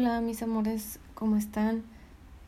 Hola 0.00 0.20
mis 0.20 0.44
amores, 0.44 1.00
¿cómo 1.14 1.36
están? 1.36 1.82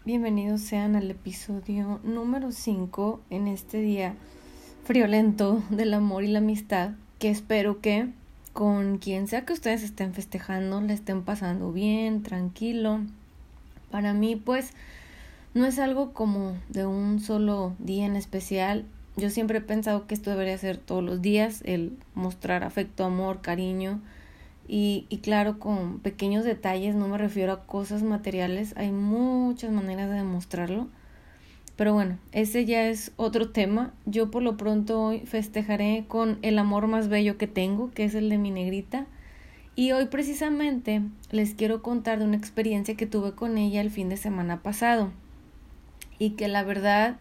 Bienvenidos 0.04 0.60
sean 0.60 0.94
al 0.94 1.10
episodio 1.10 1.98
número 2.04 2.52
5 2.52 3.22
en 3.28 3.48
este 3.48 3.80
día 3.80 4.14
friolento 4.84 5.60
del 5.68 5.94
amor 5.94 6.22
y 6.22 6.28
la 6.28 6.38
amistad, 6.38 6.92
que 7.18 7.28
espero 7.28 7.80
que 7.80 8.08
con 8.52 8.98
quien 8.98 9.26
sea 9.26 9.44
que 9.44 9.52
ustedes 9.52 9.82
estén 9.82 10.14
festejando, 10.14 10.80
le 10.80 10.92
estén 10.92 11.24
pasando 11.24 11.72
bien, 11.72 12.22
tranquilo. 12.22 13.00
Para 13.90 14.14
mí 14.14 14.36
pues 14.36 14.70
no 15.52 15.66
es 15.66 15.80
algo 15.80 16.12
como 16.12 16.56
de 16.68 16.86
un 16.86 17.18
solo 17.18 17.74
día 17.80 18.06
en 18.06 18.14
especial. 18.14 18.84
Yo 19.16 19.28
siempre 19.28 19.58
he 19.58 19.62
pensado 19.62 20.06
que 20.06 20.14
esto 20.14 20.30
debería 20.30 20.56
ser 20.56 20.76
todos 20.76 21.02
los 21.02 21.20
días, 21.20 21.62
el 21.64 21.98
mostrar 22.14 22.62
afecto, 22.62 23.02
amor, 23.02 23.40
cariño 23.40 24.00
y, 24.72 25.18
claro, 25.18 25.58
con 25.58 25.98
pequeños 25.98 26.44
detalles, 26.44 26.94
no 26.94 27.08
me 27.08 27.18
refiero 27.18 27.52
a 27.52 27.66
cosas 27.66 28.04
materiales, 28.04 28.72
hay 28.76 28.92
muchas 28.92 29.72
maneras 29.72 30.08
de 30.08 30.14
demostrarlo. 30.14 30.86
Pero 31.74 31.92
bueno, 31.92 32.18
ese 32.30 32.64
ya 32.66 32.86
es 32.86 33.10
otro 33.16 33.50
tema. 33.50 33.92
Yo 34.06 34.30
por 34.30 34.44
lo 34.44 34.56
pronto 34.56 35.02
hoy 35.02 35.20
festejaré 35.26 36.04
con 36.06 36.38
el 36.42 36.56
amor 36.56 36.86
más 36.86 37.08
bello 37.08 37.36
que 37.36 37.48
tengo, 37.48 37.90
que 37.90 38.04
es 38.04 38.14
el 38.14 38.28
de 38.28 38.38
mi 38.38 38.52
negrita. 38.52 39.06
Y 39.74 39.90
hoy 39.90 40.06
precisamente 40.06 41.02
les 41.32 41.54
quiero 41.54 41.82
contar 41.82 42.20
de 42.20 42.26
una 42.26 42.36
experiencia 42.36 42.96
que 42.96 43.06
tuve 43.06 43.32
con 43.32 43.58
ella 43.58 43.80
el 43.80 43.90
fin 43.90 44.08
de 44.08 44.16
semana 44.16 44.62
pasado. 44.62 45.10
Y 46.20 46.30
que 46.30 46.46
la 46.46 46.62
verdad 46.62 47.18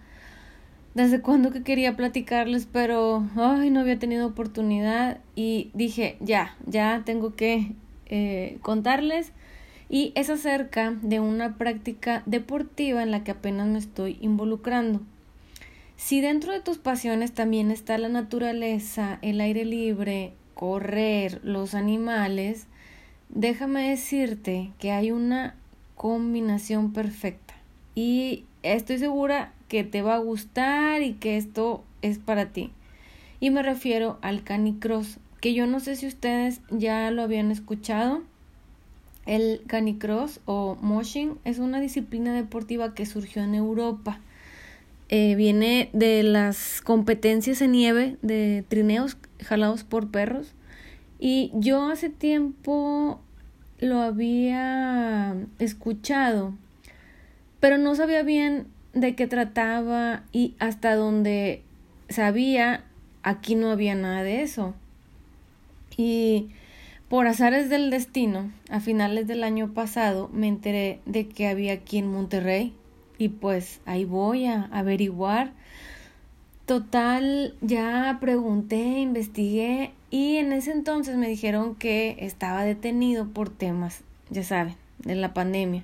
desde 0.93 1.21
cuando 1.21 1.51
que 1.51 1.63
quería 1.63 1.95
platicarles, 1.95 2.67
pero 2.71 3.27
ay, 3.35 3.69
no 3.69 3.79
había 3.79 3.99
tenido 3.99 4.27
oportunidad 4.27 5.19
y 5.35 5.71
dije, 5.73 6.17
ya, 6.19 6.57
ya 6.65 7.03
tengo 7.05 7.35
que 7.35 7.73
eh, 8.07 8.57
contarles. 8.61 9.31
Y 9.91 10.11
es 10.15 10.29
acerca 10.29 10.91
de 11.01 11.19
una 11.19 11.57
práctica 11.57 12.21
deportiva 12.27 13.01
en 13.01 13.11
la 13.11 13.23
que 13.23 13.31
apenas 13.31 13.67
me 13.67 13.79
estoy 13.79 14.17
involucrando. 14.21 15.01
Si 15.97 16.21
dentro 16.21 16.53
de 16.53 16.61
tus 16.61 16.77
pasiones 16.77 17.33
también 17.33 17.71
está 17.71 17.97
la 17.97 18.07
naturaleza, 18.07 19.19
el 19.21 19.41
aire 19.41 19.65
libre, 19.65 20.33
correr, 20.53 21.41
los 21.43 21.73
animales, 21.73 22.67
déjame 23.29 23.89
decirte 23.89 24.71
que 24.79 24.91
hay 24.91 25.11
una 25.11 25.55
combinación 25.95 26.93
perfecta. 26.93 27.55
Y 27.95 28.45
estoy 28.63 28.99
segura 28.99 29.53
que 29.69 29.85
te 29.85 30.01
va 30.01 30.15
a 30.15 30.19
gustar 30.19 31.01
y 31.01 31.13
que 31.13 31.37
esto 31.37 31.83
es 32.01 32.17
para 32.17 32.47
ti. 32.47 32.71
Y 33.39 33.51
me 33.51 33.63
refiero 33.63 34.17
al 34.21 34.43
canicross, 34.43 35.19
que 35.39 35.53
yo 35.53 35.65
no 35.65 35.79
sé 35.79 35.95
si 35.95 36.07
ustedes 36.07 36.59
ya 36.69 37.09
lo 37.11 37.21
habían 37.21 37.51
escuchado. 37.51 38.21
El 39.25 39.61
canicross 39.67 40.41
o 40.45 40.75
moshing 40.81 41.37
es 41.45 41.59
una 41.59 41.79
disciplina 41.79 42.33
deportiva 42.33 42.93
que 42.93 43.05
surgió 43.05 43.43
en 43.43 43.55
Europa. 43.55 44.19
Eh, 45.07 45.35
viene 45.35 45.89
de 45.93 46.23
las 46.23 46.81
competencias 46.81 47.61
en 47.61 47.71
nieve 47.71 48.17
de 48.21 48.65
trineos 48.67 49.17
jalados 49.39 49.83
por 49.83 50.09
perros. 50.09 50.53
Y 51.19 51.51
yo 51.53 51.89
hace 51.89 52.09
tiempo 52.09 53.19
lo 53.79 54.01
había 54.01 55.35
escuchado, 55.59 56.53
pero 57.59 57.77
no 57.77 57.95
sabía 57.95 58.23
bien 58.23 58.67
de 58.99 59.15
qué 59.15 59.27
trataba 59.27 60.23
y 60.31 60.55
hasta 60.59 60.95
donde 60.95 61.63
sabía, 62.09 62.83
aquí 63.23 63.55
no 63.55 63.71
había 63.71 63.95
nada 63.95 64.23
de 64.23 64.41
eso. 64.41 64.73
Y 65.97 66.49
por 67.09 67.27
azares 67.27 67.69
del 67.69 67.89
destino, 67.89 68.51
a 68.69 68.79
finales 68.79 69.27
del 69.27 69.43
año 69.43 69.73
pasado 69.73 70.29
me 70.31 70.47
enteré 70.47 70.99
de 71.05 71.27
que 71.27 71.47
había 71.47 71.73
aquí 71.73 71.97
en 71.97 72.11
Monterrey 72.11 72.73
y 73.17 73.29
pues 73.29 73.81
ahí 73.85 74.05
voy 74.05 74.45
a 74.45 74.65
averiguar. 74.71 75.51
Total, 76.65 77.55
ya 77.61 78.17
pregunté, 78.21 78.99
investigué 78.99 79.91
y 80.11 80.37
en 80.37 80.53
ese 80.53 80.71
entonces 80.71 81.17
me 81.17 81.27
dijeron 81.27 81.75
que 81.75 82.15
estaba 82.19 82.63
detenido 82.63 83.27
por 83.27 83.49
temas, 83.49 84.01
ya 84.29 84.43
saben, 84.43 84.75
de 84.99 85.15
la 85.15 85.33
pandemia. 85.33 85.83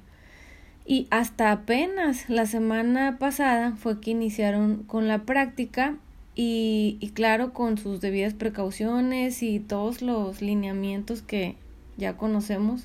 Y 0.88 1.08
hasta 1.10 1.52
apenas 1.52 2.30
la 2.30 2.46
semana 2.46 3.18
pasada 3.18 3.76
fue 3.76 4.00
que 4.00 4.12
iniciaron 4.12 4.84
con 4.84 5.08
la 5.08 5.24
práctica 5.24 5.98
y, 6.36 6.98
y, 7.00 7.10
claro, 7.10 7.54
con 7.54 7.80
sus 7.80 8.02
debidas 8.02 8.36
precauciones 8.36 9.42
y 9.42 9.60
todos 9.60 10.04
los 10.04 10.42
lineamientos 10.42 11.24
que 11.24 11.56
ya 11.98 12.18
conocemos. 12.18 12.84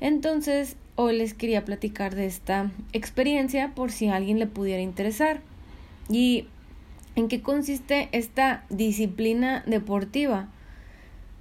Entonces, 0.00 0.76
hoy 0.96 1.16
les 1.16 1.34
quería 1.34 1.64
platicar 1.64 2.16
de 2.16 2.26
esta 2.26 2.72
experiencia 2.92 3.74
por 3.76 3.92
si 3.92 4.08
a 4.08 4.16
alguien 4.16 4.40
le 4.40 4.48
pudiera 4.48 4.82
interesar. 4.82 5.40
¿Y 6.08 6.46
en 7.14 7.28
qué 7.28 7.42
consiste 7.42 8.08
esta 8.10 8.64
disciplina 8.70 9.62
deportiva? 9.66 10.48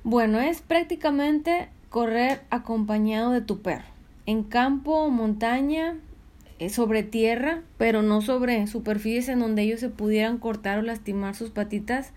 Bueno, 0.04 0.40
es 0.40 0.62
prácticamente 0.62 1.70
correr 1.90 2.42
acompañado 2.52 3.32
de 3.32 3.42
tu 3.42 3.62
perro 3.62 3.97
en 4.28 4.44
campo 4.44 5.06
o 5.06 5.10
montaña, 5.10 5.96
eh, 6.60 6.70
sobre 6.70 7.04
tierra, 7.04 7.62
pero 7.78 8.02
no 8.02 8.22
sobre 8.22 8.68
superficies 8.68 9.30
en 9.30 9.40
donde 9.40 9.62
ellos 9.62 9.80
se 9.80 9.90
pudieran 9.90 10.38
cortar 10.38 10.80
o 10.80 10.82
lastimar 10.82 11.34
sus 11.36 11.50
patitas. 11.50 12.14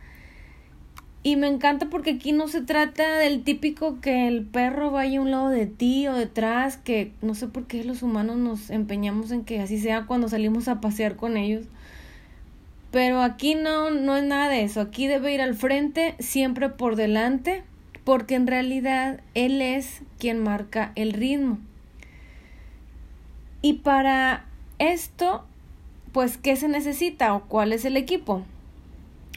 Y 1.23 1.37
me 1.37 1.47
encanta 1.47 1.91
porque 1.91 2.13
aquí 2.13 2.33
no 2.33 2.49
se 2.49 2.63
trata 2.63 3.19
del 3.19 3.45
típico 3.45 4.01
que 4.01 4.27
el 4.27 4.47
perro 4.47 4.91
vaya 4.91 5.19
a 5.19 5.23
un 5.23 5.31
lado 5.31 5.51
de 5.51 5.67
ti 5.67 6.09
o 6.09 6.15
detrás, 6.15 6.79
que 6.79 7.13
no 7.21 7.35
sé 7.35 7.47
por 7.47 7.67
qué 7.67 7.85
los 7.85 8.03
humanos 8.03 8.39
nos 8.39 8.71
empeñamos 8.71 9.31
en 9.31 9.45
que 9.45 9.61
así 9.61 9.79
sea 9.79 10.07
cuando 10.07 10.29
salimos 10.29 10.67
a 10.69 10.81
pasear 10.81 11.17
con 11.17 11.37
ellos. 11.37 11.67
Pero 12.91 13.21
aquí 13.21 13.55
no, 13.55 13.91
no 13.91 14.17
es 14.17 14.25
nada 14.25 14.49
de 14.49 14.63
eso. 14.63 14.81
Aquí 14.81 15.07
debe 15.07 15.35
ir 15.35 15.43
al 15.43 15.55
frente, 15.55 16.15
siempre 16.19 16.71
por 16.71 16.97
delante, 16.97 17.63
porque 18.03 18.35
en 18.35 18.47
realidad 18.47 19.21
él 19.35 19.61
es 19.61 20.01
quien 20.19 20.43
marca 20.43 20.93
el 20.97 21.13
ritmo. 21.13 21.59
Y 23.63 23.75
para 23.75 24.47
esto, 24.79 25.45
pues, 26.13 26.39
¿qué 26.39 26.57
se 26.57 26.69
necesita 26.69 27.35
o 27.35 27.45
cuál 27.45 27.73
es 27.73 27.85
el 27.85 27.97
equipo? 27.97 28.43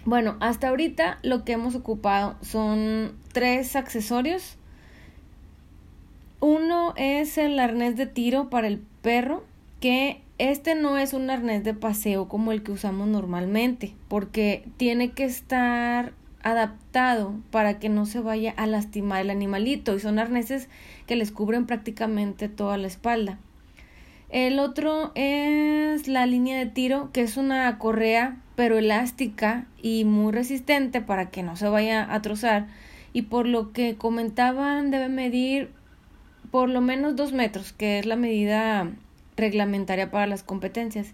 Bueno, 0.06 0.36
hasta 0.40 0.70
ahorita 0.70 1.20
lo 1.24 1.46
que 1.46 1.54
hemos 1.54 1.76
ocupado 1.76 2.36
son 2.42 3.14
tres 3.32 3.76
accesorios. 3.76 4.58
Uno 6.40 6.94
es 6.98 7.38
el 7.38 7.58
arnés 7.60 7.96
de 7.96 8.06
tiro 8.06 8.50
para 8.50 8.68
el 8.68 8.80
perro, 9.02 9.46
que 9.80 10.22
este 10.40 10.76
no 10.76 10.98
es 10.98 11.14
un 11.14 11.30
arnés 11.30 11.64
de 11.64 11.74
paseo 11.74 12.28
como 12.28 12.52
el 12.52 12.64
que 12.64 12.74
usamos 12.74 13.08
normalmente, 13.08 13.96
porque 14.10 14.66
tiene 14.76 15.12
que 15.12 15.24
estar 15.24 16.14
adaptado 16.44 17.34
para 17.50 17.80
que 17.80 17.88
no 17.88 18.06
se 18.06 18.20
vaya 18.20 18.54
a 18.58 18.68
lastimar 18.68 19.22
el 19.22 19.30
animalito 19.30 19.96
y 19.96 20.00
son 20.00 20.20
arneses 20.20 20.68
que 21.08 21.16
les 21.16 21.32
cubren 21.32 21.66
prácticamente 21.66 22.50
toda 22.50 22.78
la 22.78 22.88
espalda. 22.88 23.40
El 24.34 24.58
otro 24.58 25.12
es 25.14 26.08
la 26.08 26.26
línea 26.26 26.58
de 26.58 26.66
tiro, 26.66 27.12
que 27.14 27.22
es 27.22 27.38
una 27.38 27.78
correa 27.78 28.38
pero 28.56 28.80
elástica 28.80 29.68
y 29.80 30.06
muy 30.06 30.34
resistente 30.34 31.02
para 31.02 31.30
que 31.30 31.44
no 31.44 31.56
se 31.56 31.70
vaya 31.70 32.12
a 32.12 32.20
trozar. 32.24 32.66
Y 33.14 33.22
por 33.22 33.48
lo 33.48 33.74
que 33.74 33.96
comentaban 33.96 34.90
debe 34.90 35.08
medir 35.08 35.70
por 36.50 36.68
lo 36.68 36.82
menos 36.82 37.16
dos 37.16 37.32
metros, 37.32 37.74
que 37.74 38.00
es 38.00 38.08
la 38.08 38.16
medida 38.16 38.90
reglamentaria 39.38 40.10
para 40.10 40.26
las 40.26 40.42
competencias. 40.42 41.14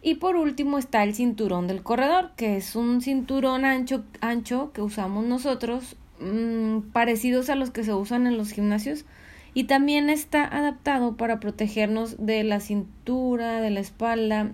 Y 0.00 0.14
por 0.14 0.36
último 0.36 0.78
está 0.78 1.02
el 1.02 1.16
cinturón 1.16 1.66
del 1.66 1.82
corredor, 1.82 2.30
que 2.36 2.56
es 2.56 2.76
un 2.76 3.02
cinturón 3.02 3.64
ancho, 3.64 4.04
ancho 4.20 4.70
que 4.72 4.80
usamos 4.80 5.24
nosotros, 5.24 5.96
mmm, 6.20 6.82
parecidos 6.92 7.50
a 7.50 7.56
los 7.56 7.72
que 7.72 7.82
se 7.82 7.92
usan 7.92 8.28
en 8.28 8.38
los 8.38 8.52
gimnasios, 8.52 9.06
y 9.54 9.64
también 9.64 10.10
está 10.10 10.44
adaptado 10.44 11.16
para 11.16 11.40
protegernos 11.40 12.16
de 12.24 12.44
la 12.44 12.60
cintura, 12.60 13.60
de 13.60 13.70
la 13.70 13.80
espalda, 13.80 14.52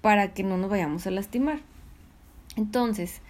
para 0.00 0.32
que 0.34 0.42
no 0.42 0.56
nos 0.56 0.70
vayamos 0.70 1.06
a 1.06 1.10
lastimar. 1.10 1.60
Entonces, 2.56 3.20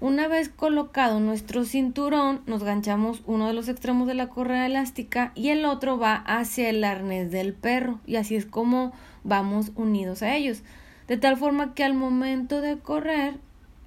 una 0.00 0.28
vez 0.28 0.48
colocado 0.48 1.20
nuestro 1.20 1.64
cinturón, 1.64 2.42
nos 2.46 2.62
ganchamos 2.62 3.22
uno 3.26 3.46
de 3.46 3.54
los 3.54 3.68
extremos 3.68 4.06
de 4.06 4.14
la 4.14 4.28
correa 4.28 4.66
elástica 4.66 5.32
y 5.34 5.48
el 5.48 5.64
otro 5.64 5.98
va 5.98 6.16
hacia 6.16 6.68
el 6.68 6.82
arnés 6.84 7.30
del 7.30 7.54
perro 7.54 8.00
y 8.06 8.16
así 8.16 8.34
es 8.36 8.44
como 8.44 8.92
vamos 9.22 9.72
unidos 9.76 10.22
a 10.22 10.34
ellos. 10.34 10.62
De 11.08 11.16
tal 11.16 11.36
forma 11.36 11.74
que 11.74 11.84
al 11.84 11.94
momento 11.94 12.60
de 12.60 12.78
correr 12.78 13.38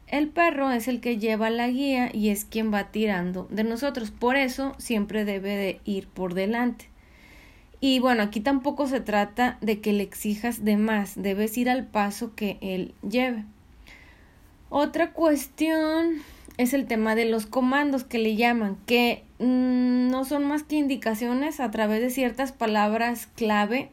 el 0.08 0.30
perro 0.30 0.72
es 0.72 0.88
el 0.88 1.02
que 1.02 1.18
lleva 1.18 1.50
la 1.50 1.68
guía 1.68 2.10
y 2.14 2.30
es 2.30 2.46
quien 2.46 2.74
va 2.74 2.92
tirando 2.92 3.48
de 3.50 3.64
nosotros. 3.64 4.12
Por 4.12 4.38
eso 4.38 4.74
siempre 4.78 5.26
debe 5.26 5.56
de 5.56 5.82
ir 5.84 6.08
por 6.08 6.34
delante. 6.34 6.90
Y 7.80 8.00
bueno, 8.00 8.24
aquí 8.24 8.40
tampoco 8.40 8.88
se 8.88 9.02
trata 9.02 9.58
de 9.62 9.82
que 9.82 9.94
le 9.94 10.04
exijas 10.04 10.64
de 10.64 10.78
más, 10.78 11.22
debes 11.22 11.58
ir 11.58 11.70
al 11.70 11.86
paso 11.86 12.34
que 12.36 12.58
él 12.62 12.96
lleve. 13.08 13.44
Otra 14.70 15.12
cuestión 15.12 16.16
es 16.58 16.74
el 16.74 16.88
tema 16.88 17.14
de 17.16 17.26
los 17.26 17.46
comandos 17.46 18.04
que 18.04 18.18
le 18.18 18.36
llaman, 18.36 18.78
que 18.88 19.24
mm, 19.40 20.10
no 20.10 20.26
son 20.26 20.46
más 20.46 20.64
que 20.64 20.78
indicaciones 20.78 21.60
a 21.60 21.70
través 21.70 22.02
de 22.02 22.10
ciertas 22.10 22.52
palabras 22.52 23.28
clave 23.28 23.92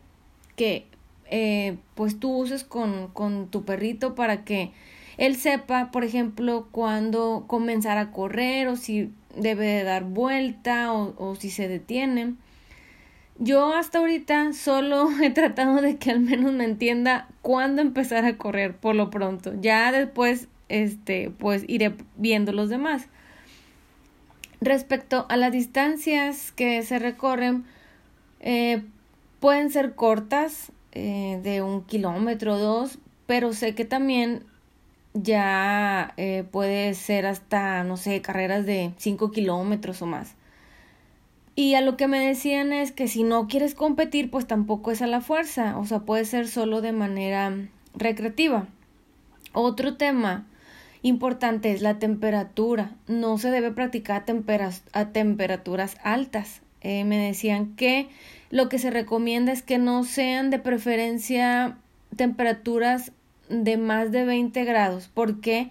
que 0.57 0.87
eh, 1.27 1.77
pues 1.95 2.19
tú 2.19 2.35
uses 2.35 2.65
con, 2.65 3.09
con 3.09 3.49
tu 3.49 3.65
perrito 3.65 4.15
para 4.15 4.45
que 4.45 4.73
él 5.17 5.37
sepa, 5.37 5.91
por 5.91 6.05
ejemplo, 6.05 6.69
cuándo 6.71 7.45
comenzar 7.47 7.99
a 7.99 8.11
correr 8.11 8.69
o 8.69 8.77
si 8.77 9.13
debe 9.37 9.67
de 9.67 9.85
dar 9.85 10.05
vuelta 10.05 10.93
o, 10.93 11.15
o 11.19 11.35
si 11.35 11.51
se 11.51 11.69
detiene. 11.69 12.35
Yo 13.39 13.75
hasta 13.75 13.99
ahorita 13.99 14.53
solo 14.53 15.09
he 15.23 15.31
tratado 15.31 15.81
de 15.81 15.97
que 15.97 16.11
al 16.11 16.21
menos 16.21 16.53
me 16.53 16.65
entienda 16.65 17.29
cuándo 17.43 17.83
empezar 17.83 18.25
a 18.25 18.37
correr 18.37 18.77
por 18.77 18.95
lo 18.95 19.11
pronto. 19.11 19.53
Ya 19.61 19.91
después, 19.93 20.49
este, 20.69 21.31
pues 21.31 21.65
iré 21.69 21.95
viendo 22.17 22.53
los 22.53 22.69
demás. 22.69 23.09
Respecto 24.61 25.27
a 25.29 25.37
las 25.37 25.53
distancias 25.53 26.53
que 26.53 26.83
se 26.83 26.99
recorren, 26.99 27.65
eh, 28.41 28.83
pueden 29.41 29.71
ser 29.71 29.95
cortas, 29.95 30.73
eh, 30.93 31.41
de 31.43 31.61
un 31.61 31.83
kilómetro 31.83 32.55
o 32.55 32.59
dos, 32.59 32.99
pero 33.27 33.53
sé 33.53 33.75
que 33.75 33.85
también 33.85 34.45
ya 35.15 36.13
eh, 36.17 36.45
puede 36.51 36.93
ser 36.95 37.25
hasta, 37.27 37.85
no 37.85 37.97
sé, 37.97 38.21
carreras 38.21 38.67
de 38.67 38.93
cinco 38.99 39.31
kilómetros 39.31 40.03
o 40.03 40.07
más. 40.07 40.35
Y 41.57 41.75
a 41.75 41.81
lo 41.81 41.97
que 41.97 42.09
me 42.09 42.19
decían 42.19 42.73
es 42.73 42.91
que 42.91 43.07
si 43.07 43.23
no 43.23 43.47
quieres 43.47 43.75
competir, 43.75 44.31
pues 44.31 44.47
tampoco 44.47 44.91
es 44.91 45.03
a 45.03 45.07
la 45.07 45.21
fuerza, 45.21 45.79
o 45.79 45.87
sea, 45.87 46.01
puede 46.01 46.25
ser 46.25 46.49
solo 46.49 46.81
de 46.81 46.93
manera 46.93 47.55
recreativa. 47.95 48.67
Otro 49.53 49.97
tema 49.97 50.47
importante 51.03 51.71
es 51.71 51.81
la 51.81 52.01
temperatura. 52.01 52.91
No 53.07 53.39
se 53.39 53.51
debe 53.51 53.71
practicar 53.71 54.25
a, 54.93 55.13
temperaturas 55.13 55.97
altas. 56.03 56.61
Eh, 56.81 57.05
me 57.05 57.19
decían 57.19 57.77
que 57.77 58.09
lo 58.51 58.69
que 58.69 58.81
se 58.81 58.91
recomienda 58.91 59.53
es 59.53 59.63
que 59.63 59.79
no 59.79 60.03
sean 60.03 60.51
de 60.51 60.59
preferencia 60.59 61.79
temperaturas 62.17 63.13
de 63.49 63.77
más 63.77 64.13
de 64.13 64.25
20 64.25 64.65
grados, 64.65 65.11
porque 65.13 65.71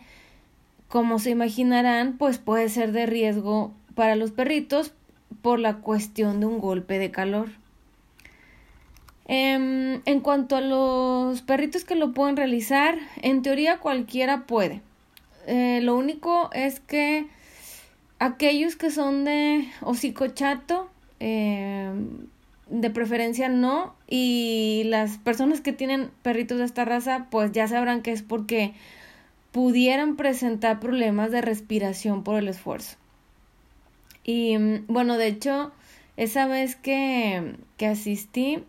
como 0.87 1.19
se 1.19 1.31
imaginarán, 1.31 2.17
pues 2.17 2.37
puede 2.37 2.69
ser 2.69 2.91
de 2.91 3.05
riesgo 3.05 3.73
para 3.95 4.15
los 4.15 4.31
perritos 4.31 4.93
por 5.41 5.59
la 5.59 5.77
cuestión 5.77 6.39
de 6.39 6.45
un 6.45 6.59
golpe 6.59 6.99
de 6.99 7.11
calor. 7.11 7.49
Em, 9.25 10.01
en 10.05 10.19
cuanto 10.19 10.55
a 10.55 10.61
los 10.61 11.41
perritos 11.41 11.85
que 11.85 11.95
lo 11.95 12.13
pueden 12.13 12.35
realizar, 12.35 12.97
en 13.21 13.41
teoría 13.41 13.79
cualquiera 13.79 14.45
puede. 14.45 14.81
Eh, 15.47 15.79
lo 15.81 15.95
único 15.95 16.49
es 16.53 16.79
que 16.79 17.27
aquellos 18.19 18.75
que 18.75 18.91
son 18.91 19.25
de 19.25 19.67
hocico 19.81 20.27
chato, 20.27 20.89
em, 21.19 22.27
de 22.73 22.89
preferencia 22.89 23.49
no, 23.49 23.93
y 24.07 24.81
las 24.85 25.19
personas 25.19 25.61
que 25.61 25.73
tienen 25.73 26.09
perritos 26.23 26.57
de 26.57 26.65
esta 26.65 26.85
raza, 26.85 27.27
pues 27.29 27.51
ya 27.51 27.67
sabrán 27.67 28.01
que 28.01 28.11
es 28.11 28.23
porque 28.23 28.73
pudieran 29.51 30.15
presentar 30.15 30.79
problemas 30.79 31.31
de 31.31 31.41
respiración 31.41 32.23
por 32.23 32.35
el 32.35 32.47
esfuerzo. 32.47 32.97
Y 34.23 34.57
mm, 34.57 34.85
bueno, 34.87 35.17
de 35.17 35.27
hecho, 35.27 35.71
esa 36.17 36.47
vez 36.47 36.75
que, 36.75 37.57
que 37.77 37.85
asistí, 37.85 38.63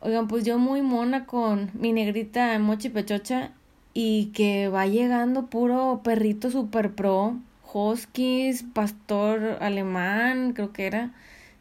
oigan, 0.00 0.26
pues 0.26 0.44
yo 0.44 0.58
muy 0.58 0.82
mona 0.82 1.24
con 1.24 1.70
mi 1.74 1.92
negrita 1.92 2.58
Mochi 2.58 2.88
Pechocha 2.88 3.52
y 3.94 4.32
que 4.34 4.66
va 4.66 4.88
llegando 4.88 5.46
puro 5.46 6.00
perrito 6.02 6.50
super 6.50 6.92
pro, 6.92 7.36
huskies, 7.72 8.64
pastor 8.74 9.58
alemán, 9.60 10.54
creo 10.54 10.72
que 10.72 10.86
era, 10.86 11.12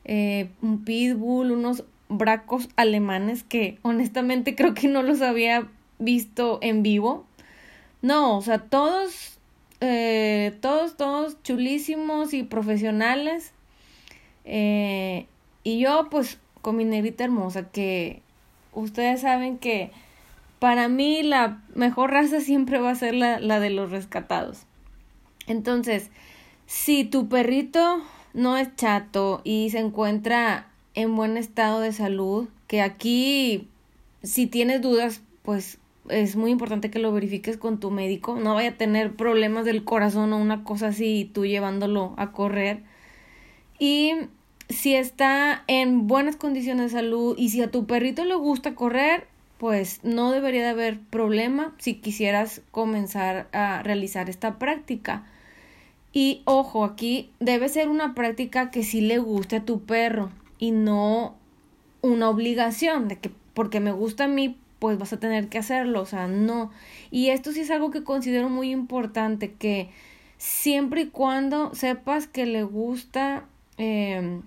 eh, 0.05 0.49
un 0.61 0.83
pitbull, 0.83 1.51
unos 1.51 1.83
bracos 2.09 2.69
alemanes 2.75 3.43
que 3.43 3.79
honestamente 3.83 4.55
creo 4.55 4.73
que 4.73 4.87
no 4.87 5.03
los 5.03 5.21
había 5.21 5.67
visto 5.99 6.59
en 6.61 6.83
vivo. 6.83 7.25
No, 8.01 8.37
o 8.37 8.41
sea, 8.41 8.59
todos 8.59 9.39
eh, 9.83 10.55
todos, 10.61 10.95
todos 10.95 11.41
chulísimos 11.41 12.33
y 12.33 12.43
profesionales. 12.43 13.51
Eh, 14.45 15.25
y 15.63 15.79
yo, 15.79 16.07
pues, 16.09 16.39
con 16.61 16.77
mi 16.77 16.85
negrita 16.85 17.23
hermosa, 17.23 17.69
que 17.71 18.21
ustedes 18.73 19.21
saben 19.21 19.57
que 19.57 19.91
para 20.59 20.87
mí 20.87 21.23
la 21.23 21.63
mejor 21.73 22.11
raza 22.11 22.39
siempre 22.41 22.77
va 22.77 22.91
a 22.91 22.95
ser 22.95 23.15
la, 23.15 23.39
la 23.39 23.59
de 23.59 23.71
los 23.71 23.89
rescatados. 23.89 24.65
Entonces, 25.47 26.11
si 26.67 27.03
tu 27.03 27.27
perrito 27.27 28.03
no 28.33 28.57
es 28.57 28.75
chato 28.75 29.41
y 29.43 29.69
se 29.69 29.79
encuentra 29.79 30.67
en 30.93 31.15
buen 31.15 31.37
estado 31.37 31.79
de 31.79 31.93
salud, 31.93 32.47
que 32.67 32.81
aquí, 32.81 33.67
si 34.23 34.47
tienes 34.47 34.81
dudas, 34.81 35.21
pues 35.43 35.79
es 36.09 36.35
muy 36.35 36.51
importante 36.51 36.89
que 36.89 36.99
lo 36.99 37.11
verifiques 37.11 37.57
con 37.57 37.79
tu 37.79 37.91
médico. 37.91 38.35
No 38.35 38.55
vaya 38.55 38.71
a 38.71 38.77
tener 38.77 39.15
problemas 39.15 39.65
del 39.65 39.83
corazón 39.83 40.33
o 40.33 40.37
una 40.37 40.63
cosa 40.63 40.87
así 40.87 41.29
tú 41.33 41.45
llevándolo 41.45 42.13
a 42.17 42.31
correr. 42.31 42.83
Y 43.79 44.13
si 44.69 44.95
está 44.95 45.63
en 45.67 46.07
buenas 46.07 46.35
condiciones 46.35 46.91
de 46.91 46.99
salud 46.99 47.35
y 47.37 47.49
si 47.49 47.61
a 47.61 47.71
tu 47.71 47.85
perrito 47.85 48.25
le 48.25 48.35
gusta 48.35 48.75
correr, 48.75 49.27
pues 49.57 49.99
no 50.03 50.31
debería 50.31 50.63
de 50.63 50.69
haber 50.69 50.99
problema 50.99 51.75
si 51.77 51.95
quisieras 51.95 52.61
comenzar 52.71 53.47
a 53.53 53.83
realizar 53.83 54.29
esta 54.29 54.57
práctica. 54.57 55.23
Y 56.13 56.41
ojo, 56.45 56.83
aquí 56.83 57.29
debe 57.39 57.69
ser 57.69 57.87
una 57.89 58.13
práctica 58.13 58.69
que 58.69 58.83
sí 58.83 59.01
le 59.01 59.17
guste 59.17 59.57
a 59.57 59.65
tu 59.65 59.81
perro 59.81 60.29
y 60.59 60.71
no 60.71 61.35
una 62.01 62.29
obligación 62.29 63.07
de 63.07 63.17
que 63.17 63.31
porque 63.53 63.79
me 63.79 63.91
gusta 63.91 64.25
a 64.25 64.27
mí 64.27 64.57
pues 64.79 64.97
vas 64.97 65.13
a 65.13 65.19
tener 65.19 65.47
que 65.47 65.59
hacerlo, 65.59 66.01
o 66.01 66.05
sea, 66.07 66.27
no. 66.27 66.71
Y 67.11 67.29
esto 67.29 67.51
sí 67.51 67.59
es 67.59 67.69
algo 67.69 67.91
que 67.91 68.03
considero 68.03 68.49
muy 68.49 68.71
importante, 68.71 69.53
que 69.53 69.91
siempre 70.39 71.01
y 71.01 71.07
cuando 71.09 71.75
sepas 71.75 72.25
que 72.25 72.47
le 72.47 72.63
gusta 72.63 73.45
em, 73.77 74.41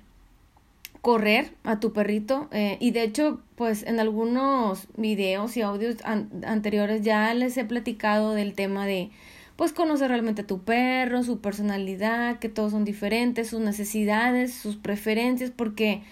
correr 1.02 1.54
a 1.62 1.78
tu 1.78 1.92
perrito, 1.92 2.48
eh, 2.50 2.78
y 2.80 2.90
de 2.90 3.04
hecho, 3.04 3.42
pues 3.54 3.84
en 3.84 4.00
algunos 4.00 4.88
videos 4.96 5.56
y 5.56 5.62
audios 5.62 5.98
anteriores 6.02 7.02
ya 7.02 7.32
les 7.32 7.56
he 7.56 7.64
platicado 7.64 8.32
del 8.32 8.54
tema 8.54 8.86
de 8.86 9.10
pues 9.56 9.72
conocer 9.72 10.08
realmente 10.08 10.42
a 10.42 10.46
tu 10.46 10.62
perro, 10.62 11.22
su 11.22 11.40
personalidad, 11.40 12.38
que 12.38 12.48
todos 12.48 12.72
son 12.72 12.84
diferentes, 12.84 13.48
sus 13.48 13.60
necesidades, 13.60 14.54
sus 14.54 14.76
preferencias, 14.76 15.50
porque 15.50 16.02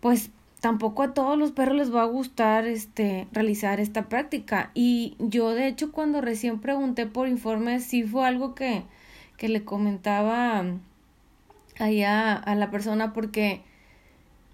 pues 0.00 0.30
tampoco 0.60 1.02
a 1.02 1.12
todos 1.14 1.36
los 1.36 1.52
perros 1.52 1.76
les 1.76 1.94
va 1.94 2.02
a 2.02 2.06
gustar 2.06 2.66
este 2.66 3.26
realizar 3.32 3.80
esta 3.80 4.08
práctica. 4.08 4.70
Y 4.74 5.16
yo 5.18 5.50
de 5.50 5.66
hecho 5.66 5.92
cuando 5.92 6.20
recién 6.20 6.60
pregunté 6.60 7.06
por 7.06 7.28
informes 7.28 7.84
sí 7.84 8.02
fue 8.04 8.26
algo 8.26 8.54
que 8.54 8.84
que 9.36 9.48
le 9.48 9.64
comentaba 9.64 10.64
allá 11.78 12.34
a 12.34 12.54
la 12.54 12.70
persona 12.70 13.12
porque 13.12 13.62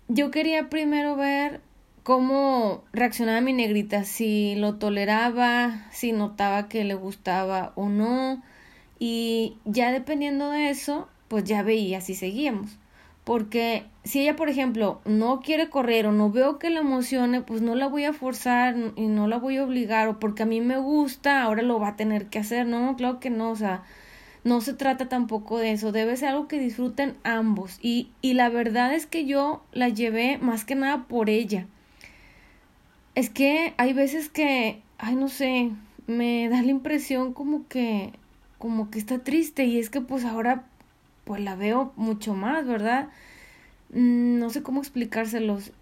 yo 0.09 0.30
quería 0.30 0.68
primero 0.68 1.16
ver 1.16 1.61
cómo 2.02 2.85
reaccionaba 2.92 3.40
mi 3.40 3.52
negrita, 3.52 4.04
si 4.04 4.54
lo 4.57 4.76
toleraba, 4.76 5.87
si 5.92 6.12
notaba 6.12 6.69
que 6.69 6.85
le 6.85 6.95
gustaba 6.95 7.73
o 7.76 7.88
no 7.88 8.42
y 8.99 9.57
ya 9.64 9.92
dependiendo 9.92 10.50
de 10.50 10.71
eso 10.71 11.09
pues 11.28 11.45
ya 11.45 11.62
veía 11.62 12.00
si 12.00 12.14
seguíamos 12.14 12.78
porque 13.25 13.85
si 14.02 14.23
ella, 14.23 14.35
por 14.35 14.49
ejemplo, 14.49 15.00
no 15.04 15.40
quiere 15.40 15.69
correr 15.71 16.07
o 16.07 16.12
no 16.12 16.30
veo 16.33 16.59
que 16.59 16.71
la 16.71 16.80
emocione, 16.80 17.42
pues 17.42 17.61
no 17.61 17.75
la 17.75 17.87
voy 17.87 18.04
a 18.04 18.12
forzar 18.12 18.75
y 18.97 19.07
no 19.07 19.28
la 19.28 19.38
voy 19.38 19.59
a 19.59 19.64
obligar 19.64 20.09
o 20.09 20.19
porque 20.19 20.42
a 20.42 20.47
mí 20.47 20.61
me 20.61 20.78
gusta, 20.78 21.42
ahora 21.42 21.62
lo 21.62 21.78
va 21.78 21.88
a 21.88 21.97
tener 21.97 22.26
que 22.26 22.38
hacer. 22.38 22.66
No, 22.66 22.97
claro 22.97 23.21
que 23.21 23.30
no, 23.30 23.50
o 23.50 23.57
sea, 23.57 23.85
no 24.42 24.61
se 24.61 24.75
trata 24.75 25.09
tampoco 25.09 25.59
de 25.59 25.73
eso, 25.73 25.92
debe 25.92 26.16
ser 26.16 26.30
algo 26.30 26.49
que 26.49 26.59
disfruten 26.59 27.19
ambos. 27.23 27.78
Y, 27.83 28.11
y 28.21 28.35
la 28.35 28.49
verdad 28.49 28.95
es 28.95 29.07
que 29.07 29.26
yo 29.26 29.62
la 29.73 29.88
llevé 29.88 30.38
más 30.38 30.64
que 30.64 30.75
nada 30.75 31.07
por 31.07 31.30
ella. 31.30 31.66
Es 33.14 33.28
que 33.30 33.74
hay 33.76 33.92
veces 33.92 34.28
que, 34.28 34.82
ay, 34.98 35.16
no 35.16 35.28
sé, 35.28 35.70
me 36.06 36.48
da 36.48 36.62
la 36.62 36.70
impresión 36.70 37.32
como 37.32 37.66
que, 37.68 38.12
como 38.58 38.90
que 38.90 38.98
está 38.98 39.18
triste 39.18 39.64
y 39.64 39.78
es 39.78 39.90
que 39.90 40.00
pues 40.00 40.24
ahora 40.24 40.64
pues 41.24 41.40
la 41.40 41.56
veo 41.56 41.92
mucho 41.96 42.34
más, 42.34 42.66
¿verdad? 42.66 43.08
Mm, 43.90 44.38
no 44.38 44.50
sé 44.50 44.62
cómo 44.62 44.80
explicárselos. 44.80 45.72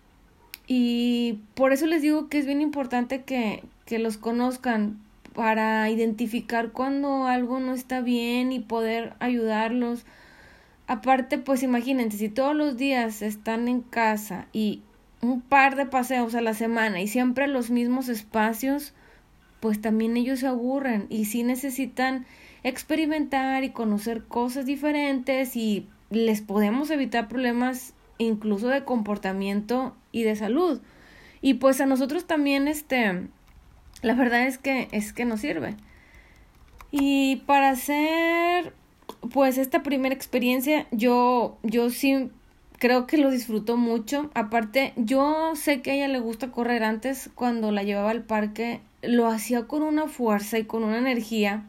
Y 0.66 1.40
por 1.54 1.72
eso 1.72 1.86
les 1.86 2.02
digo 2.02 2.28
que 2.28 2.38
es 2.38 2.46
bien 2.46 2.60
importante 2.60 3.22
que, 3.22 3.64
que 3.86 3.98
los 3.98 4.18
conozcan 4.18 4.98
para 5.34 5.88
identificar 5.88 6.72
cuando 6.72 7.26
algo 7.26 7.60
no 7.60 7.72
está 7.72 8.00
bien 8.00 8.52
y 8.52 8.60
poder 8.60 9.14
ayudarlos. 9.20 10.04
Aparte, 10.86 11.38
pues 11.38 11.62
imagínense, 11.62 12.18
si 12.18 12.28
todos 12.28 12.54
los 12.54 12.76
días 12.76 13.22
están 13.22 13.68
en 13.68 13.82
casa 13.82 14.46
y 14.52 14.82
un 15.20 15.40
par 15.40 15.76
de 15.76 15.86
paseos 15.86 16.34
a 16.34 16.40
la 16.40 16.54
semana 16.54 17.00
y 17.00 17.08
siempre 17.08 17.48
los 17.48 17.70
mismos 17.70 18.08
espacios, 18.08 18.94
pues 19.60 19.80
también 19.80 20.16
ellos 20.16 20.40
se 20.40 20.46
aburren 20.46 21.06
y 21.08 21.24
sí 21.24 21.42
necesitan 21.42 22.26
experimentar 22.62 23.64
y 23.64 23.70
conocer 23.70 24.24
cosas 24.24 24.66
diferentes 24.66 25.56
y 25.56 25.88
les 26.10 26.40
podemos 26.40 26.90
evitar 26.90 27.28
problemas 27.28 27.94
incluso 28.18 28.68
de 28.68 28.84
comportamiento 28.84 29.96
y 30.12 30.22
de 30.22 30.36
salud. 30.36 30.80
Y 31.40 31.54
pues 31.54 31.80
a 31.80 31.86
nosotros 31.86 32.26
también 32.26 32.68
este 32.68 33.28
la 34.02 34.14
verdad 34.14 34.46
es 34.46 34.58
que 34.58 34.88
es 34.92 35.12
que 35.12 35.24
nos 35.24 35.40
sirve. 35.40 35.76
Y 36.90 37.36
para 37.46 37.70
hacer 37.70 38.72
pues 39.32 39.58
esta 39.58 39.82
primera 39.82 40.14
experiencia 40.14 40.86
yo 40.90 41.58
yo 41.62 41.90
sí 41.90 42.30
creo 42.78 43.06
que 43.06 43.18
lo 43.18 43.30
disfrutó 43.30 43.76
mucho. 43.76 44.30
Aparte, 44.34 44.92
yo 44.96 45.52
sé 45.54 45.82
que 45.82 45.90
a 45.90 45.94
ella 45.94 46.08
le 46.08 46.20
gusta 46.20 46.50
correr 46.50 46.84
antes 46.84 47.30
cuando 47.34 47.70
la 47.72 47.82
llevaba 47.82 48.10
al 48.10 48.22
parque, 48.22 48.80
lo 49.02 49.26
hacía 49.26 49.66
con 49.66 49.82
una 49.82 50.06
fuerza 50.06 50.58
y 50.58 50.64
con 50.64 50.84
una 50.84 50.98
energía. 50.98 51.64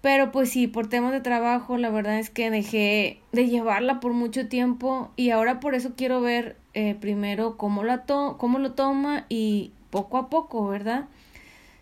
Pero 0.00 0.30
pues 0.30 0.50
sí, 0.50 0.68
por 0.68 0.88
temas 0.88 1.12
de 1.12 1.20
trabajo, 1.20 1.76
la 1.76 1.90
verdad 1.90 2.18
es 2.18 2.30
que 2.30 2.50
dejé 2.50 3.20
de 3.32 3.48
llevarla 3.48 3.98
por 3.98 4.12
mucho 4.12 4.48
tiempo 4.48 5.10
y 5.16 5.30
ahora 5.30 5.58
por 5.58 5.74
eso 5.74 5.94
quiero 5.96 6.20
ver 6.20 6.56
eh, 6.74 6.94
primero 6.94 7.56
cómo, 7.56 7.82
la 7.82 8.04
to 8.04 8.36
cómo 8.38 8.60
lo 8.60 8.72
toma 8.72 9.26
y 9.28 9.72
poco 9.90 10.16
a 10.18 10.30
poco, 10.30 10.68
¿verdad? 10.68 11.06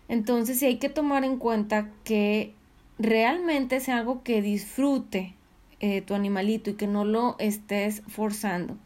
Entonces 0.09 0.57
sí 0.57 0.65
hay 0.65 0.77
que 0.77 0.89
tomar 0.89 1.25
en 1.25 1.37
cuenta 1.37 1.89
que 2.03 2.53
realmente 2.97 3.79
sea 3.79 3.97
algo 3.97 4.23
que 4.23 4.41
disfrute 4.41 5.36
eh, 5.79 6.01
tu 6.01 6.15
animalito 6.15 6.71
y 6.71 6.73
que 6.73 6.87
no 6.87 7.05
lo 7.05 7.35
estés 7.39 8.01
forzando. 8.07 8.77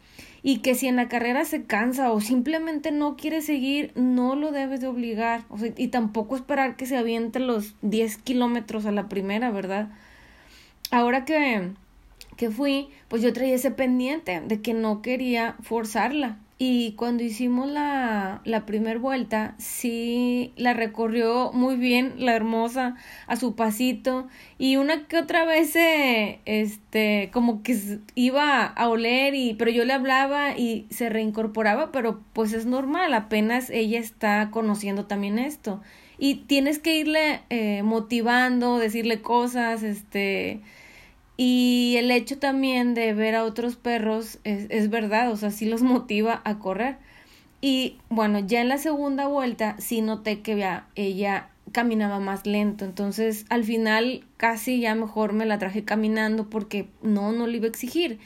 Y 0.42 0.58
que 0.58 0.74
si 0.74 0.88
en 0.88 0.96
la 0.96 1.08
carrera 1.08 1.44
se 1.44 1.64
cansa 1.64 2.12
o 2.12 2.20
simplemente 2.20 2.92
no 2.92 3.16
quiere 3.16 3.40
seguir, 3.42 3.92
no 3.94 4.34
lo 4.34 4.52
debes 4.52 4.80
de 4.80 4.88
obligar. 4.88 5.44
O 5.48 5.58
sea, 5.58 5.72
y 5.76 5.88
tampoco 5.88 6.36
esperar 6.36 6.76
que 6.76 6.86
se 6.86 6.96
aviente 6.96 7.38
los 7.38 7.76
10 7.82 8.18
kilómetros 8.18 8.84
a 8.86 8.92
la 8.92 9.08
primera, 9.08 9.50
¿verdad? 9.50 9.88
Ahora 10.90 11.24
que, 11.24 11.70
que 12.36 12.50
fui, 12.50 12.88
pues 13.08 13.22
yo 13.22 13.32
traía 13.32 13.54
ese 13.54 13.70
pendiente 13.70 14.40
de 14.40 14.60
que 14.60 14.74
no 14.74 15.00
quería 15.00 15.56
forzarla. 15.62 16.38
Y 16.64 16.92
cuando 16.92 17.24
hicimos 17.24 17.68
la, 17.68 18.40
la 18.44 18.64
primer 18.66 19.00
vuelta, 19.00 19.56
sí 19.58 20.52
la 20.54 20.74
recorrió 20.74 21.50
muy 21.52 21.74
bien, 21.74 22.14
la 22.18 22.36
hermosa, 22.36 22.94
a 23.26 23.34
su 23.34 23.56
pasito. 23.56 24.28
Y 24.58 24.76
una 24.76 25.08
que 25.08 25.18
otra 25.18 25.44
vez, 25.44 25.74
este, 26.44 27.30
como 27.32 27.64
que 27.64 27.98
iba 28.14 28.64
a 28.64 28.88
oler, 28.88 29.34
y, 29.34 29.54
pero 29.54 29.72
yo 29.72 29.84
le 29.84 29.92
hablaba 29.92 30.56
y 30.56 30.86
se 30.88 31.08
reincorporaba, 31.08 31.90
pero 31.90 32.20
pues 32.32 32.52
es 32.52 32.64
normal, 32.64 33.12
apenas 33.12 33.68
ella 33.68 33.98
está 33.98 34.50
conociendo 34.52 35.06
también 35.06 35.40
esto. 35.40 35.82
Y 36.16 36.44
tienes 36.46 36.78
que 36.78 36.94
irle 36.94 37.40
eh, 37.50 37.82
motivando, 37.82 38.78
decirle 38.78 39.20
cosas, 39.20 39.82
este, 39.82 40.60
y 41.44 41.96
el 41.96 42.12
hecho 42.12 42.38
también 42.38 42.94
de 42.94 43.14
ver 43.14 43.34
a 43.34 43.42
otros 43.42 43.74
perros 43.74 44.38
es, 44.44 44.66
es 44.70 44.90
verdad, 44.90 45.28
o 45.32 45.36
sea, 45.36 45.50
sí 45.50 45.66
los 45.66 45.82
motiva 45.82 46.40
a 46.44 46.60
correr. 46.60 46.98
Y 47.60 47.98
bueno, 48.10 48.38
ya 48.38 48.60
en 48.60 48.68
la 48.68 48.78
segunda 48.78 49.26
vuelta 49.26 49.74
sí 49.80 50.02
noté 50.02 50.40
que 50.40 50.56
ya 50.56 50.86
ella 50.94 51.48
caminaba 51.72 52.20
más 52.20 52.46
lento. 52.46 52.84
Entonces, 52.84 53.44
al 53.48 53.64
final 53.64 54.24
casi 54.36 54.78
ya 54.78 54.94
mejor 54.94 55.32
me 55.32 55.44
la 55.44 55.58
traje 55.58 55.82
caminando 55.84 56.48
porque 56.48 56.88
no, 57.02 57.32
no 57.32 57.48
le 57.48 57.56
iba 57.56 57.66
a 57.66 57.70
exigir. 57.70 58.20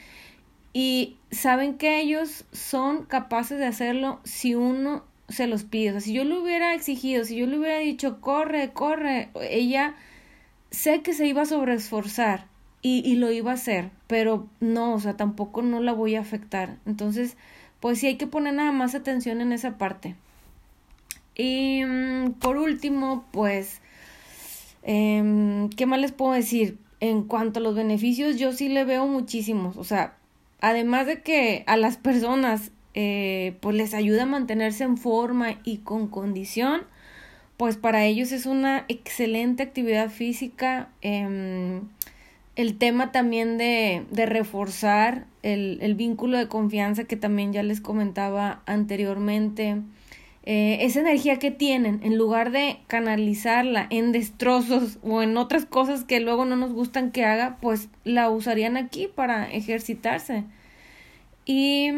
Y 0.75 1.17
saben 1.31 1.79
que 1.79 2.01
ellos 2.01 2.45
son 2.53 3.07
capaces 3.07 3.59
de 3.59 3.65
hacerlo 3.65 4.21
si 4.25 4.55
uno 4.55 5.05
se 5.31 5.47
los 5.47 5.65
pide. 5.65 5.89
O 5.89 5.93
sea, 5.93 6.01
si 6.03 6.13
yo 6.13 6.25
le 6.25 6.39
hubiera 6.39 6.75
exigido, 6.75 7.25
si 7.25 7.37
yo 7.37 7.47
le 7.47 7.59
hubiera 7.59 7.79
dicho, 7.79 8.21
corre, 8.21 8.75
corre, 8.75 9.31
ella 9.41 9.95
sé 10.71 11.01
que 11.01 11.15
se 11.15 11.27
iba 11.27 11.41
a 11.41 11.47
sobreesforzar 11.47 12.55
y, 12.89 13.17
lo 13.17 13.33
iba 13.33 13.51
a 13.51 13.55
hacer, 13.55 13.91
pero 14.07 14.47
no, 14.61 14.95
o 14.95 15.01
sea, 15.01 15.17
tampoco 15.17 15.61
no 15.61 15.81
la 15.81 15.93
voy 15.93 16.15
a 16.15 16.21
afectar. 16.21 16.77
Entonces, 16.87 17.37
pues 17.81 17.99
sí 17.99 18.07
hay 18.07 18.17
que 18.17 18.29
poner 18.29 18.55
nada 18.55 18.71
más 18.71 18.95
atención 18.95 19.41
en 19.41 19.53
esa 19.53 19.77
parte. 19.77 20.15
Y 21.35 21.83
mm, 21.85 22.35
por 22.35 22.57
último, 22.57 23.25
pues, 23.33 23.81
eh, 24.85 25.69
¿qué 25.77 25.87
más 25.87 25.99
les 25.99 26.13
puedo 26.13 26.33
decir? 26.33 26.79
En 27.01 27.25
cuanto 27.25 27.59
a 27.59 27.63
los 27.63 27.75
beneficios, 27.75 28.39
yo 28.39 28.53
sí 28.53 28.69
le 28.69 28.85
veo 28.85 29.09
muchísimos. 29.09 29.77
O 29.77 29.85
sea, 29.85 30.17
además 30.61 31.07
de 31.07 31.23
que 31.23 31.65
a 31.67 31.77
las 31.77 31.97
personas, 31.97 32.71
eh, 32.95 33.57
pues 33.61 33.75
les 33.75 33.95
ayuda 33.95 34.23
a 34.23 34.27
mantenerse 34.27 34.85
en 34.85 34.97
forma 34.97 35.59
y 35.65 35.79
con 35.79 36.07
condición, 36.07 36.83
pues 37.57 37.77
para 37.77 38.05
ellos 38.05 38.31
es 38.31 38.47
una 38.47 38.85
excelente 38.87 39.65
actividad 39.65 40.09
física. 40.09 40.89
Eh, 41.03 41.81
el 42.57 42.79
tema 42.79 43.13
también 43.13 43.59
de, 43.59 44.05
de 44.11 44.27
reforzar 44.27 45.27
el, 45.43 45.79
el, 45.83 45.95
vínculo 45.95 46.39
de 46.39 46.49
confianza 46.49 47.05
que 47.05 47.17
también 47.17 47.53
ya 47.53 47.63
les 47.63 47.81
comentaba 47.81 48.63
anteriormente. 48.67 49.83
Eh, 50.49 50.79
esa 50.83 51.01
energía 51.01 51.39
que 51.39 51.51
tienen, 51.51 52.01
en 52.03 52.17
lugar 52.17 52.53
de 52.53 52.79
canalizarla 52.87 53.87
en 53.91 54.13
destrozos 54.13 54.99
o 55.03 55.23
en 55.23 55.37
otras 55.37 55.67
cosas 55.67 56.05
que 56.05 56.21
luego 56.21 56.45
no 56.45 56.57
nos 56.57 56.73
gustan 56.73 57.11
que 57.11 57.25
haga, 57.25 57.59
pues 57.61 57.89
la 58.05 58.31
usarían 58.31 58.77
aquí 58.77 59.09
para 59.15 59.51
ejercitarse. 59.51 60.45
Y 61.45 61.91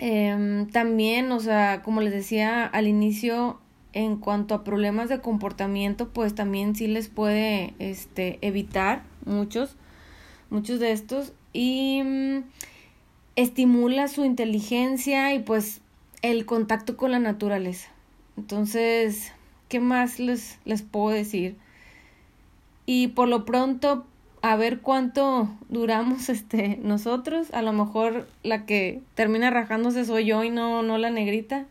eh, 0.00 0.66
también, 0.72 1.32
o 1.32 1.40
sea, 1.40 1.82
como 1.82 2.02
les 2.02 2.12
decía 2.12 2.66
al 2.66 2.86
inicio, 2.86 3.58
en 3.92 4.16
cuanto 4.16 4.54
a 4.54 4.62
problemas 4.62 5.08
de 5.08 5.20
comportamiento, 5.20 6.10
pues 6.10 6.34
también 6.34 6.76
sí 6.76 6.86
les 6.86 7.08
puede 7.08 7.72
este, 7.78 8.38
evitar 8.42 9.04
muchos, 9.26 9.76
muchos 10.48 10.80
de 10.80 10.92
estos, 10.92 11.32
y 11.52 12.02
mm, 12.02 12.44
estimula 13.36 14.08
su 14.08 14.24
inteligencia 14.24 15.34
y 15.34 15.40
pues 15.40 15.82
el 16.22 16.46
contacto 16.46 16.96
con 16.96 17.12
la 17.12 17.18
naturaleza. 17.18 17.88
Entonces, 18.36 19.32
¿qué 19.68 19.80
más 19.80 20.18
les, 20.18 20.58
les 20.64 20.82
puedo 20.82 21.10
decir? 21.10 21.56
Y 22.86 23.08
por 23.08 23.28
lo 23.28 23.44
pronto, 23.44 24.06
a 24.42 24.56
ver 24.56 24.80
cuánto 24.80 25.48
duramos 25.68 26.28
este 26.28 26.78
nosotros. 26.82 27.52
A 27.52 27.62
lo 27.62 27.72
mejor 27.72 28.28
la 28.42 28.64
que 28.64 29.02
termina 29.14 29.50
rajándose 29.50 30.04
soy 30.04 30.26
yo 30.26 30.44
y 30.44 30.50
no, 30.50 30.82
no 30.82 30.98
la 30.98 31.10
negrita. 31.10 31.66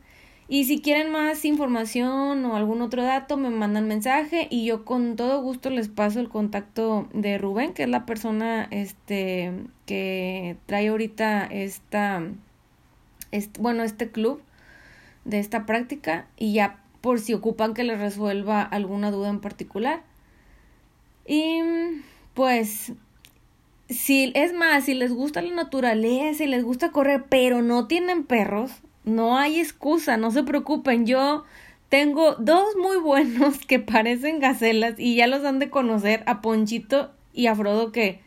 Y 0.47 0.65
si 0.65 0.79
quieren 0.79 1.11
más 1.11 1.43
información 1.43 2.45
o 2.45 2.55
algún 2.55 2.81
otro 2.83 3.03
dato, 3.03 3.35
me 3.35 3.49
mandan 3.49 3.87
mensaje 3.87 4.47
y 4.51 4.65
yo 4.65 4.85
con 4.85 5.15
todo 5.15 5.41
gusto 5.41 5.71
les 5.71 5.87
paso 5.87 6.19
el 6.19 6.29
contacto 6.29 7.07
de 7.13 7.39
Rubén, 7.39 7.73
que 7.73 7.83
es 7.83 7.89
la 7.89 8.05
persona 8.05 8.67
este 8.69 9.53
que 9.87 10.57
trae 10.67 10.89
ahorita 10.89 11.45
esta 11.45 12.21
este, 13.31 13.59
bueno, 13.59 13.83
este 13.83 14.11
club 14.11 14.41
de 15.25 15.39
esta 15.39 15.65
práctica 15.65 16.27
y 16.37 16.53
ya 16.53 16.79
por 17.01 17.19
si 17.19 17.33
ocupan 17.33 17.73
que 17.73 17.83
les 17.83 17.99
resuelva 17.99 18.61
alguna 18.61 19.09
duda 19.11 19.29
en 19.29 19.39
particular. 19.39 20.03
Y 21.27 21.59
pues 22.35 22.93
si 23.89 24.31
es 24.35 24.53
más, 24.53 24.85
si 24.85 24.93
les 24.93 25.11
gusta 25.11 25.41
la 25.41 25.53
naturaleza 25.53 26.43
y 26.43 26.47
les 26.47 26.63
gusta 26.63 26.91
correr, 26.91 27.25
pero 27.29 27.61
no 27.61 27.87
tienen 27.87 28.23
perros, 28.23 28.71
no 29.05 29.37
hay 29.37 29.59
excusa, 29.59 30.17
no 30.17 30.31
se 30.31 30.43
preocupen. 30.43 31.05
Yo 31.05 31.43
tengo 31.89 32.35
dos 32.35 32.75
muy 32.75 32.97
buenos 32.97 33.59
que 33.65 33.79
parecen 33.79 34.39
gacelas 34.39 34.95
y 34.97 35.15
ya 35.15 35.27
los 35.27 35.45
han 35.45 35.59
de 35.59 35.69
conocer 35.69 36.23
a 36.25 36.41
Ponchito 36.41 37.11
y 37.33 37.47
a 37.47 37.55
Frodo 37.55 37.91
que, 37.91 38.19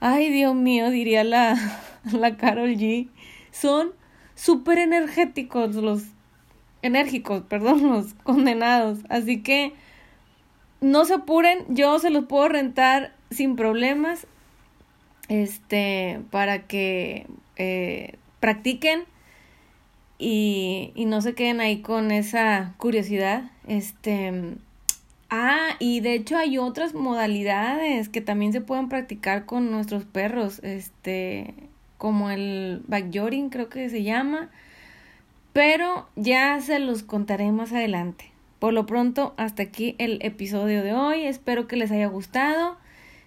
ay 0.00 0.30
Dios 0.30 0.54
mío, 0.54 0.90
diría 0.90 1.24
la, 1.24 1.56
la 2.12 2.36
Carol 2.36 2.76
G. 2.76 3.08
Son 3.50 3.92
súper 4.34 4.78
energéticos 4.78 5.74
los 5.74 6.02
enérgicos, 6.82 7.42
perdón, 7.42 7.88
los 7.88 8.14
condenados. 8.14 8.98
Así 9.08 9.42
que 9.42 9.72
no 10.80 11.04
se 11.06 11.14
apuren, 11.14 11.64
yo 11.68 11.98
se 11.98 12.10
los 12.10 12.26
puedo 12.26 12.48
rentar 12.48 13.14
sin 13.30 13.56
problemas. 13.56 14.26
Este, 15.28 16.20
para 16.30 16.68
que 16.68 17.26
eh, 17.56 18.14
practiquen 18.38 19.06
y, 20.18 20.92
y 20.94 21.04
no 21.04 21.20
se 21.20 21.34
queden 21.34 21.60
ahí 21.60 21.82
con 21.82 22.10
esa 22.10 22.74
curiosidad. 22.78 23.50
Este, 23.66 24.54
ah, 25.30 25.70
y 25.78 26.00
de 26.00 26.14
hecho 26.14 26.36
hay 26.36 26.58
otras 26.58 26.94
modalidades 26.94 28.08
que 28.08 28.20
también 28.20 28.52
se 28.52 28.60
pueden 28.60 28.88
practicar 28.88 29.46
con 29.46 29.70
nuestros 29.70 30.04
perros, 30.04 30.60
este, 30.62 31.54
como 31.98 32.30
el 32.30 32.82
backyarding 32.86 33.50
creo 33.50 33.68
que 33.68 33.88
se 33.88 34.02
llama, 34.02 34.50
pero 35.52 36.08
ya 36.16 36.60
se 36.60 36.78
los 36.78 37.02
contaré 37.02 37.50
más 37.52 37.72
adelante. 37.72 38.30
Por 38.58 38.72
lo 38.72 38.86
pronto, 38.86 39.34
hasta 39.36 39.62
aquí 39.62 39.94
el 39.98 40.18
episodio 40.22 40.82
de 40.82 40.94
hoy. 40.94 41.24
Espero 41.24 41.68
que 41.68 41.76
les 41.76 41.90
haya 41.90 42.06
gustado 42.06 42.78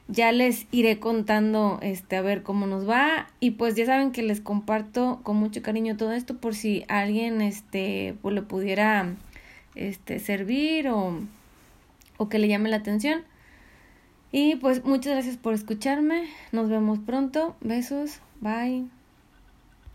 ya 0.09 0.31
les 0.31 0.67
iré 0.71 0.99
contando 0.99 1.79
este 1.81 2.17
a 2.17 2.21
ver 2.21 2.43
cómo 2.43 2.67
nos 2.67 2.89
va 2.89 3.27
y 3.39 3.51
pues 3.51 3.75
ya 3.75 3.85
saben 3.85 4.11
que 4.11 4.23
les 4.23 4.41
comparto 4.41 5.21
con 5.23 5.37
mucho 5.37 5.61
cariño 5.61 5.95
todo 5.95 6.11
esto 6.11 6.35
por 6.37 6.55
si 6.55 6.83
alguien 6.87 7.41
este 7.41 8.15
pues 8.21 8.35
le 8.35 8.41
pudiera 8.41 9.15
este 9.75 10.19
servir 10.19 10.89
o 10.89 11.19
o 12.17 12.27
que 12.27 12.39
le 12.39 12.47
llame 12.47 12.69
la 12.69 12.77
atención 12.77 13.23
Y 14.31 14.55
pues 14.57 14.83
muchas 14.85 15.13
gracias 15.13 15.37
por 15.37 15.53
escucharme. 15.53 16.29
Nos 16.51 16.69
vemos 16.69 16.99
pronto. 16.99 17.55
Besos. 17.61 18.19
Bye. 18.41 18.98